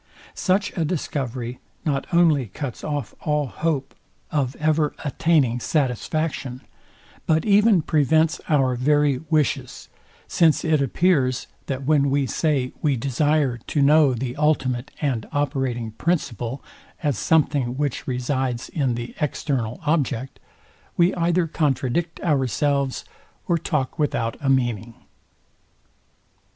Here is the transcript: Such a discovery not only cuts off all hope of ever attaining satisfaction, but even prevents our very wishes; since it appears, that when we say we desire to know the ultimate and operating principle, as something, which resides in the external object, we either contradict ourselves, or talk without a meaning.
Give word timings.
Such 0.33 0.75
a 0.75 0.83
discovery 0.83 1.59
not 1.85 2.11
only 2.11 2.47
cuts 2.47 2.83
off 2.83 3.13
all 3.21 3.45
hope 3.45 3.93
of 4.31 4.55
ever 4.55 4.95
attaining 5.05 5.59
satisfaction, 5.59 6.61
but 7.27 7.45
even 7.45 7.83
prevents 7.83 8.41
our 8.49 8.73
very 8.75 9.19
wishes; 9.29 9.89
since 10.27 10.65
it 10.65 10.81
appears, 10.81 11.45
that 11.67 11.85
when 11.85 12.09
we 12.09 12.25
say 12.25 12.71
we 12.81 12.97
desire 12.97 13.57
to 13.67 13.81
know 13.83 14.15
the 14.15 14.35
ultimate 14.37 14.89
and 15.01 15.27
operating 15.31 15.91
principle, 15.91 16.63
as 17.03 17.15
something, 17.15 17.77
which 17.77 18.07
resides 18.07 18.69
in 18.69 18.95
the 18.95 19.13
external 19.21 19.79
object, 19.85 20.39
we 20.97 21.13
either 21.13 21.45
contradict 21.45 22.19
ourselves, 22.21 23.05
or 23.47 23.55
talk 23.55 23.99
without 23.99 24.35
a 24.41 24.49
meaning. 24.49 24.95